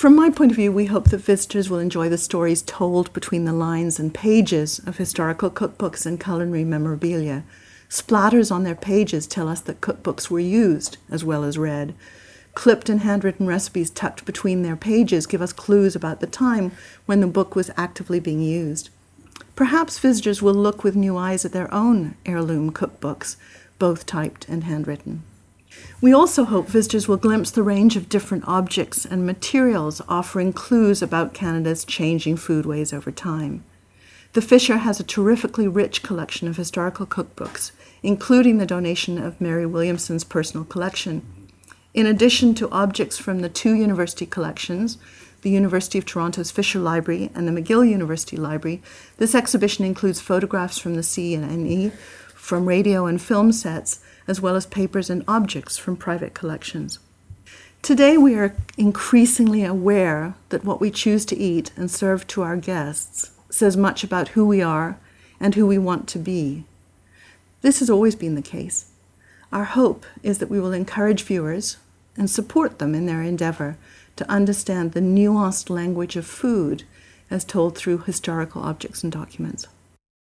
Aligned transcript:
From 0.00 0.16
my 0.16 0.30
point 0.30 0.50
of 0.50 0.56
view, 0.56 0.72
we 0.72 0.86
hope 0.86 1.10
that 1.10 1.18
visitors 1.18 1.68
will 1.68 1.78
enjoy 1.78 2.08
the 2.08 2.16
stories 2.16 2.62
told 2.62 3.12
between 3.12 3.44
the 3.44 3.52
lines 3.52 4.00
and 4.00 4.14
pages 4.14 4.78
of 4.86 4.96
historical 4.96 5.50
cookbooks 5.50 6.06
and 6.06 6.18
culinary 6.18 6.64
memorabilia. 6.64 7.44
Splatters 7.90 8.50
on 8.50 8.64
their 8.64 8.74
pages 8.74 9.26
tell 9.26 9.46
us 9.46 9.60
that 9.60 9.82
cookbooks 9.82 10.30
were 10.30 10.40
used 10.40 10.96
as 11.10 11.22
well 11.22 11.44
as 11.44 11.58
read. 11.58 11.94
Clipped 12.54 12.88
and 12.88 13.00
handwritten 13.00 13.46
recipes 13.46 13.90
tucked 13.90 14.24
between 14.24 14.62
their 14.62 14.74
pages 14.74 15.26
give 15.26 15.42
us 15.42 15.52
clues 15.52 15.94
about 15.94 16.20
the 16.20 16.26
time 16.26 16.72
when 17.04 17.20
the 17.20 17.26
book 17.26 17.54
was 17.54 17.70
actively 17.76 18.20
being 18.20 18.40
used. 18.40 18.88
Perhaps 19.54 19.98
visitors 19.98 20.40
will 20.40 20.54
look 20.54 20.82
with 20.82 20.96
new 20.96 21.18
eyes 21.18 21.44
at 21.44 21.52
their 21.52 21.70
own 21.74 22.14
heirloom 22.24 22.72
cookbooks, 22.72 23.36
both 23.78 24.06
typed 24.06 24.48
and 24.48 24.64
handwritten. 24.64 25.24
We 26.00 26.12
also 26.12 26.44
hope 26.44 26.66
visitors 26.66 27.06
will 27.06 27.16
glimpse 27.16 27.50
the 27.50 27.62
range 27.62 27.96
of 27.96 28.08
different 28.08 28.44
objects 28.46 29.04
and 29.04 29.26
materials 29.26 30.00
offering 30.08 30.52
clues 30.52 31.02
about 31.02 31.34
Canada's 31.34 31.84
changing 31.84 32.36
foodways 32.36 32.92
over 32.92 33.10
time. 33.10 33.64
The 34.32 34.42
Fisher 34.42 34.78
has 34.78 35.00
a 35.00 35.04
terrifically 35.04 35.66
rich 35.66 36.02
collection 36.02 36.46
of 36.46 36.56
historical 36.56 37.06
cookbooks, 37.06 37.72
including 38.02 38.58
the 38.58 38.66
donation 38.66 39.18
of 39.18 39.40
Mary 39.40 39.66
Williamson's 39.66 40.24
personal 40.24 40.64
collection. 40.64 41.22
In 41.94 42.06
addition 42.06 42.54
to 42.54 42.70
objects 42.70 43.18
from 43.18 43.40
the 43.40 43.48
two 43.48 43.74
university 43.74 44.26
collections, 44.26 44.98
the 45.42 45.50
University 45.50 45.98
of 45.98 46.06
Toronto's 46.06 46.50
Fisher 46.50 46.78
Library 46.78 47.30
and 47.34 47.48
the 47.48 47.52
McGill 47.52 47.88
University 47.88 48.36
Library, 48.36 48.80
this 49.16 49.34
exhibition 49.34 49.84
includes 49.84 50.20
photographs 50.20 50.78
from 50.78 50.94
the 50.94 51.00
CNE, 51.00 51.92
from 52.34 52.66
radio 52.66 53.06
and 53.06 53.20
film 53.20 53.50
sets, 53.50 54.00
as 54.26 54.40
well 54.40 54.56
as 54.56 54.66
papers 54.66 55.10
and 55.10 55.24
objects 55.26 55.76
from 55.76 55.96
private 55.96 56.34
collections. 56.34 56.98
Today, 57.82 58.18
we 58.18 58.34
are 58.34 58.54
increasingly 58.76 59.64
aware 59.64 60.34
that 60.50 60.64
what 60.64 60.80
we 60.80 60.90
choose 60.90 61.24
to 61.26 61.36
eat 61.36 61.70
and 61.76 61.90
serve 61.90 62.26
to 62.28 62.42
our 62.42 62.56
guests 62.56 63.30
says 63.48 63.76
much 63.76 64.04
about 64.04 64.28
who 64.28 64.46
we 64.46 64.60
are 64.60 64.98
and 65.40 65.54
who 65.54 65.66
we 65.66 65.78
want 65.78 66.06
to 66.08 66.18
be. 66.18 66.64
This 67.62 67.80
has 67.80 67.90
always 67.90 68.14
been 68.14 68.34
the 68.34 68.42
case. 68.42 68.90
Our 69.52 69.64
hope 69.64 70.04
is 70.22 70.38
that 70.38 70.50
we 70.50 70.60
will 70.60 70.72
encourage 70.72 71.22
viewers 71.22 71.78
and 72.16 72.28
support 72.28 72.78
them 72.78 72.94
in 72.94 73.06
their 73.06 73.22
endeavor 73.22 73.76
to 74.16 74.30
understand 74.30 74.92
the 74.92 75.00
nuanced 75.00 75.70
language 75.70 76.16
of 76.16 76.26
food 76.26 76.84
as 77.30 77.44
told 77.44 77.76
through 77.76 77.98
historical 77.98 78.62
objects 78.62 79.02
and 79.02 79.10
documents. 79.10 79.66